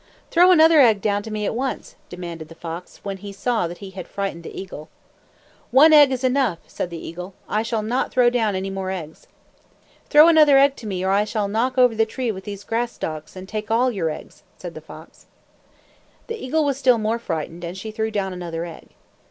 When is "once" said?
1.53-1.95